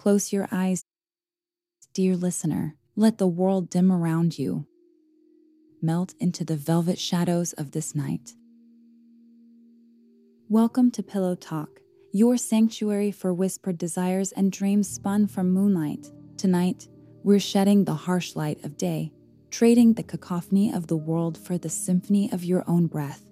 Close 0.00 0.32
your 0.32 0.48
eyes. 0.50 0.82
Dear 1.92 2.16
listener, 2.16 2.74
let 2.96 3.18
the 3.18 3.28
world 3.28 3.68
dim 3.68 3.92
around 3.92 4.38
you. 4.38 4.66
Melt 5.82 6.14
into 6.18 6.42
the 6.42 6.56
velvet 6.56 6.98
shadows 6.98 7.52
of 7.52 7.72
this 7.72 7.94
night. 7.94 8.32
Welcome 10.48 10.90
to 10.92 11.02
Pillow 11.02 11.34
Talk, 11.34 11.68
your 12.14 12.38
sanctuary 12.38 13.10
for 13.10 13.34
whispered 13.34 13.76
desires 13.76 14.32
and 14.32 14.50
dreams 14.50 14.88
spun 14.88 15.26
from 15.26 15.50
moonlight. 15.50 16.10
Tonight, 16.38 16.88
we're 17.22 17.38
shedding 17.38 17.84
the 17.84 17.92
harsh 17.92 18.34
light 18.34 18.64
of 18.64 18.78
day, 18.78 19.12
trading 19.50 19.92
the 19.92 20.02
cacophony 20.02 20.72
of 20.72 20.86
the 20.86 20.96
world 20.96 21.36
for 21.36 21.58
the 21.58 21.68
symphony 21.68 22.32
of 22.32 22.42
your 22.42 22.64
own 22.66 22.86
breath. 22.86 23.26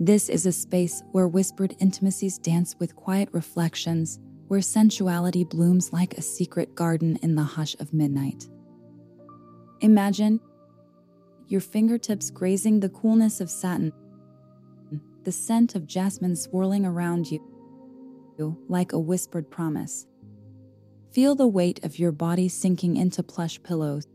This 0.00 0.28
is 0.28 0.46
a 0.46 0.50
space 0.50 1.04
where 1.12 1.28
whispered 1.28 1.76
intimacies 1.78 2.38
dance 2.38 2.74
with 2.80 2.96
quiet 2.96 3.28
reflections, 3.30 4.18
where 4.54 4.62
sensuality 4.62 5.42
blooms 5.42 5.92
like 5.92 6.14
a 6.14 6.22
secret 6.22 6.76
garden 6.76 7.18
in 7.22 7.34
the 7.34 7.42
hush 7.42 7.74
of 7.80 7.92
midnight. 7.92 8.46
Imagine 9.80 10.38
your 11.48 11.60
fingertips 11.60 12.30
grazing 12.30 12.78
the 12.78 12.88
coolness 12.88 13.40
of 13.40 13.50
satin, 13.50 13.92
the 15.24 15.32
scent 15.32 15.74
of 15.74 15.88
jasmine 15.88 16.36
swirling 16.36 16.86
around 16.86 17.28
you 17.28 17.42
like 18.68 18.92
a 18.92 18.98
whispered 18.98 19.50
promise. 19.50 20.06
Feel 21.10 21.34
the 21.34 21.48
weight 21.48 21.84
of 21.84 21.98
your 21.98 22.12
body 22.12 22.48
sinking 22.48 22.96
into 22.96 23.24
plush 23.24 23.60
pillows, 23.64 24.06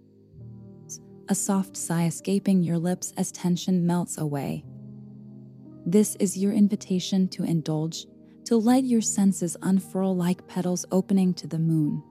a 1.28 1.36
soft 1.36 1.76
sigh 1.76 2.06
escaping 2.06 2.64
your 2.64 2.78
lips 2.78 3.12
as 3.18 3.30
tension 3.34 3.86
melts 3.86 4.18
away. 4.18 4.64
This 5.86 6.16
is 6.16 6.38
your 6.38 6.54
invitation 6.54 7.28
to 7.28 7.44
indulge, 7.44 8.06
to 8.50 8.58
let 8.58 8.84
your 8.84 9.00
senses 9.00 9.56
unfurl 9.62 10.16
like 10.16 10.48
petals 10.48 10.84
opening 10.92 11.36
to 11.36 11.46
the 11.46 11.60
moon. 11.60 12.02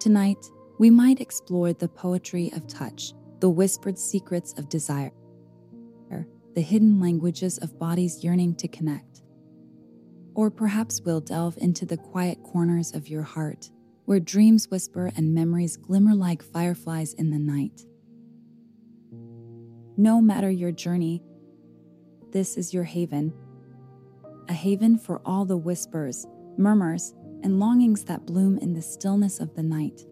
Tonight, 0.00 0.44
we 0.80 0.90
might 0.90 1.20
explore 1.20 1.72
the 1.72 1.86
poetry 1.86 2.50
of 2.56 2.66
touch, 2.66 3.12
the 3.38 3.48
whispered 3.48 3.96
secrets 3.96 4.52
of 4.58 4.68
desire, 4.68 5.12
the 6.56 6.60
hidden 6.60 6.98
languages 6.98 7.58
of 7.58 7.78
bodies 7.78 8.24
yearning 8.24 8.56
to 8.56 8.66
connect. 8.66 9.22
Or 10.34 10.50
perhaps 10.50 11.00
we'll 11.00 11.20
delve 11.20 11.56
into 11.58 11.86
the 11.86 11.96
quiet 11.96 12.42
corners 12.42 12.92
of 12.92 13.06
your 13.06 13.22
heart, 13.22 13.70
where 14.06 14.18
dreams 14.18 14.68
whisper 14.72 15.12
and 15.16 15.32
memories 15.32 15.76
glimmer 15.76 16.16
like 16.16 16.42
fireflies 16.42 17.14
in 17.14 17.30
the 17.30 17.38
night. 17.38 17.82
No 19.96 20.20
matter 20.20 20.50
your 20.50 20.72
journey, 20.72 21.22
this 22.32 22.56
is 22.56 22.74
your 22.74 22.82
haven. 22.82 23.32
A 24.50 24.52
haven 24.52 24.98
for 24.98 25.22
all 25.24 25.44
the 25.44 25.56
whispers, 25.56 26.26
murmurs, 26.58 27.14
and 27.44 27.60
longings 27.60 28.02
that 28.04 28.26
bloom 28.26 28.58
in 28.58 28.74
the 28.74 28.82
stillness 28.82 29.38
of 29.38 29.54
the 29.54 29.62
night. 29.62 30.04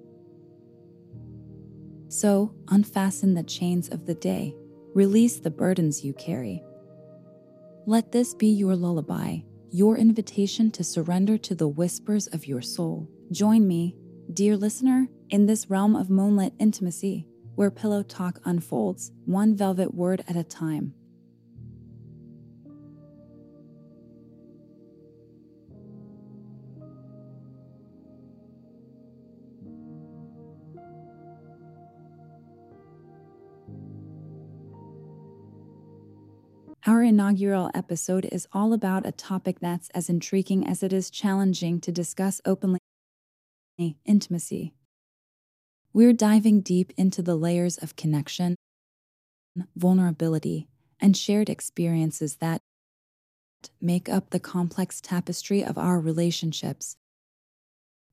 So, 2.07 2.55
unfasten 2.69 3.35
the 3.35 3.43
chains 3.43 3.89
of 3.89 4.07
the 4.07 4.15
day, 4.15 4.55
release 4.95 5.41
the 5.41 5.51
burdens 5.51 6.05
you 6.05 6.15
carry. 6.15 6.63
Let 7.85 8.13
this 8.13 8.33
be 8.33 8.47
your 8.47 8.77
lullaby, 8.77 9.41
your 9.73 9.97
invitation 9.97 10.71
to 10.71 10.85
surrender 10.85 11.37
to 11.39 11.57
the 11.57 11.69
whispers 11.69 12.29
of 12.29 12.47
your 12.47 12.63
soul. 12.63 13.11
Join 13.33 13.67
me, 13.67 13.97
dear 14.33 14.57
listener, 14.57 15.09
in 15.31 15.47
this 15.47 15.69
realm 15.69 15.97
of 15.97 16.11
moonlit 16.11 16.53
intimacy, 16.61 17.27
where 17.57 17.73
pillow 17.73 18.05
talk 18.05 18.41
unfolds, 18.45 19.11
one 19.25 19.57
velvet 19.57 19.93
word 19.93 20.23
at 20.29 20.37
a 20.37 20.45
time. 20.45 20.95
Our 36.89 37.03
inaugural 37.03 37.71
episode 37.75 38.25
is 38.33 38.49
all 38.51 38.73
about 38.73 39.05
a 39.05 39.13
topic 39.13 39.61
that's 39.61 39.91
as 39.91 40.09
intriguing 40.09 40.67
as 40.67 40.83
it 40.83 40.91
is 40.91 41.11
challenging 41.11 41.83
to 41.83 41.93
discuss 41.93 42.41
openly 42.47 42.79
intimacy. 44.07 44.73
We're 45.93 46.15
diving 46.15 46.63
deep 46.63 46.95
into 46.97 47.21
the 47.21 47.37
layers 47.37 47.77
of 47.77 47.95
connection, 47.97 48.57
vulnerability, 49.77 50.67
and 50.99 51.15
shared 51.15 51.51
experiences 51.51 52.37
that 52.37 52.63
make 53.83 54.09
up 54.09 54.31
the 54.31 54.41
complex 54.41 55.03
tapestry 55.03 55.63
of 55.63 55.77
our 55.77 56.01
relationships. 56.01 56.97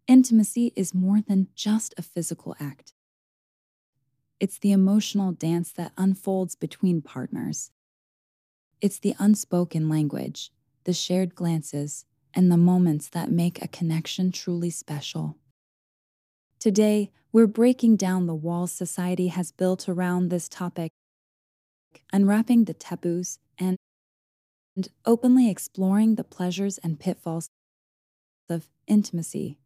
Intimacy 0.06 0.74
is 0.76 0.94
more 0.94 1.22
than 1.22 1.48
just 1.56 1.94
a 1.98 2.02
physical 2.02 2.58
act. 2.60 2.92
It's 4.42 4.60
the 4.60 4.74
emotional 4.74 5.32
dance 5.32 5.72
that 5.72 5.94
unfolds 5.98 6.56
between 6.56 7.02
partners. 7.02 7.72
It's 8.86 9.00
the 9.00 9.16
unspoken 9.18 9.90
language, 9.90 10.52
the 10.84 10.94
shared 10.94 11.34
glances, 11.34 12.06
and 12.36 12.52
the 12.52 12.56
moments 12.56 13.10
that 13.10 13.32
make 13.32 13.60
a 13.60 13.68
connection 13.68 14.32
truly 14.32 14.70
special. 14.70 15.38
Today, 16.60 17.10
we're 17.32 17.48
breaking 17.48 17.96
down 17.96 18.28
the 18.28 18.36
walls 18.36 18.72
society 18.72 19.30
has 19.30 19.52
built 19.52 19.90
around 19.90 20.30
this 20.30 20.48
topic, 20.48 20.92
unwrapping 22.14 22.66
the 22.66 22.76
taboos, 22.76 23.40
and, 23.58 23.76
openly 25.04 25.50
exploring 25.50 26.14
the 26.14 26.24
pleasures 26.24 26.78
and 26.78 27.00
pitfalls 27.00 27.50
of 28.48 28.68
intimacy. 28.86 29.58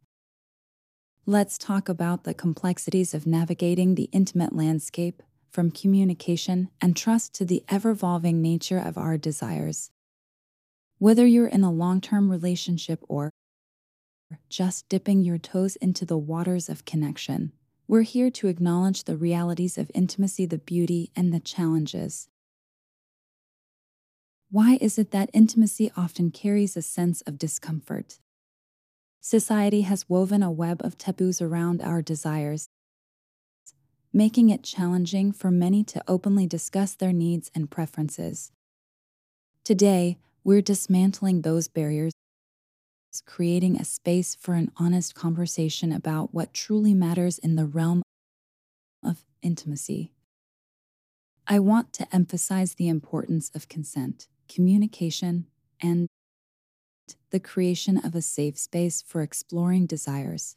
Let's 1.26 1.58
talk 1.58 1.90
about 1.90 2.24
the 2.24 2.32
complexities 2.32 3.12
of 3.12 3.26
navigating 3.26 3.96
the 3.96 4.08
intimate 4.12 4.56
landscape 4.56 5.22
from 5.50 5.70
communication 5.70 6.70
and 6.80 6.96
trust 6.96 7.34
to 7.34 7.44
the 7.44 7.64
ever 7.68 7.90
evolving 7.90 8.40
nature 8.40 8.78
of 8.78 8.96
our 8.96 9.18
desires. 9.18 9.90
Whether 10.98 11.26
you're 11.26 11.46
in 11.46 11.64
a 11.64 11.72
long 11.72 12.00
term 12.00 12.30
relationship 12.30 13.02
or 13.08 13.30
just 14.48 14.88
dipping 14.88 15.22
your 15.22 15.38
toes 15.38 15.76
into 15.76 16.04
the 16.04 16.18
waters 16.18 16.68
of 16.68 16.84
connection, 16.84 17.52
we're 17.88 18.02
here 18.02 18.30
to 18.30 18.46
acknowledge 18.46 19.04
the 19.04 19.16
realities 19.16 19.76
of 19.76 19.90
intimacy, 19.94 20.46
the 20.46 20.58
beauty, 20.58 21.10
and 21.16 21.32
the 21.32 21.40
challenges. 21.40 22.28
Why 24.52 24.78
is 24.80 24.98
it 24.98 25.10
that 25.10 25.30
intimacy 25.32 25.90
often 25.96 26.30
carries 26.30 26.76
a 26.76 26.82
sense 26.82 27.20
of 27.22 27.38
discomfort? 27.38 28.18
Society 29.20 29.82
has 29.82 30.08
woven 30.08 30.42
a 30.42 30.50
web 30.50 30.80
of 30.84 30.96
taboos 30.96 31.42
around 31.42 31.82
our 31.82 32.00
desires, 32.00 32.68
making 34.12 34.50
it 34.50 34.62
challenging 34.62 35.32
for 35.32 35.50
many 35.50 35.84
to 35.84 36.02
openly 36.08 36.46
discuss 36.46 36.94
their 36.94 37.12
needs 37.12 37.50
and 37.54 37.70
preferences. 37.70 38.50
Today, 39.62 40.18
we're 40.42 40.62
dismantling 40.62 41.42
those 41.42 41.68
barriers, 41.68 42.12
creating 43.26 43.76
a 43.76 43.84
space 43.84 44.34
for 44.34 44.54
an 44.54 44.70
honest 44.76 45.14
conversation 45.14 45.92
about 45.92 46.34
what 46.34 46.54
truly 46.54 46.94
matters 46.94 47.38
in 47.38 47.56
the 47.56 47.66
realm 47.66 48.02
of 49.04 49.24
intimacy. 49.42 50.12
I 51.46 51.58
want 51.58 51.92
to 51.94 52.06
emphasize 52.12 52.74
the 52.74 52.88
importance 52.88 53.50
of 53.54 53.68
consent, 53.68 54.28
communication, 54.48 55.46
and 55.80 56.06
the 57.30 57.40
creation 57.40 57.96
of 57.96 58.14
a 58.14 58.22
safe 58.22 58.58
space 58.58 59.02
for 59.02 59.22
exploring 59.22 59.86
desires. 59.86 60.56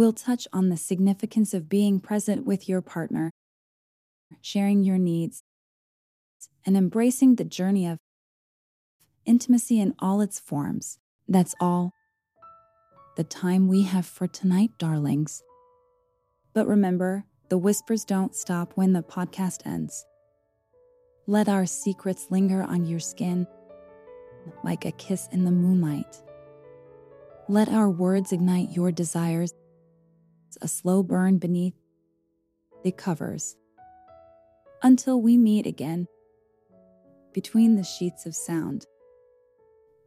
We'll 0.00 0.14
touch 0.14 0.48
on 0.50 0.70
the 0.70 0.78
significance 0.78 1.52
of 1.52 1.68
being 1.68 2.00
present 2.00 2.46
with 2.46 2.70
your 2.70 2.80
partner, 2.80 3.32
sharing 4.40 4.82
your 4.82 4.96
needs, 4.96 5.42
and 6.64 6.74
embracing 6.74 7.34
the 7.34 7.44
journey 7.44 7.86
of 7.86 7.98
intimacy 9.26 9.78
in 9.78 9.94
all 9.98 10.22
its 10.22 10.40
forms. 10.40 10.96
That's 11.28 11.54
all 11.60 11.92
the 13.18 13.24
time 13.24 13.68
we 13.68 13.82
have 13.82 14.06
for 14.06 14.26
tonight, 14.26 14.70
darlings. 14.78 15.42
But 16.54 16.66
remember, 16.66 17.26
the 17.50 17.58
whispers 17.58 18.06
don't 18.06 18.34
stop 18.34 18.72
when 18.76 18.94
the 18.94 19.02
podcast 19.02 19.66
ends. 19.66 20.06
Let 21.26 21.46
our 21.46 21.66
secrets 21.66 22.28
linger 22.30 22.62
on 22.62 22.86
your 22.86 23.00
skin 23.00 23.46
like 24.64 24.86
a 24.86 24.92
kiss 24.92 25.28
in 25.30 25.44
the 25.44 25.50
moonlight. 25.50 26.22
Let 27.50 27.68
our 27.68 27.90
words 27.90 28.32
ignite 28.32 28.70
your 28.70 28.92
desires 28.92 29.52
a 30.60 30.68
slow 30.68 31.02
burn 31.02 31.38
beneath 31.38 31.74
the 32.84 32.92
covers. 32.92 33.56
Until 34.82 35.20
we 35.20 35.36
meet 35.36 35.66
again 35.66 36.08
between 37.32 37.76
the 37.76 37.84
sheets 37.84 38.26
of 38.26 38.34
sound, 38.34 38.86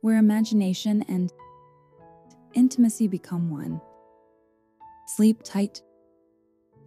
where 0.01 0.18
imagination 0.18 1.04
and 1.07 1.31
intimacy 2.54 3.07
become 3.07 3.50
one. 3.50 3.80
Sleep 5.16 5.42
tight, 5.44 5.81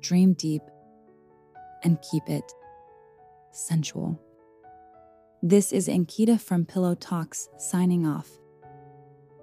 dream 0.00 0.34
deep, 0.34 0.62
and 1.82 1.98
keep 2.10 2.28
it 2.28 2.52
sensual. 3.52 4.20
This 5.42 5.72
is 5.72 5.88
Ankita 5.88 6.40
from 6.40 6.64
Pillow 6.64 6.94
Talks 6.94 7.48
signing 7.58 8.06
off. 8.06 8.28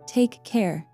Take 0.05 0.43
care 0.43 0.85